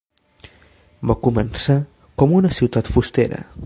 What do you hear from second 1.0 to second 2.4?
Va començar com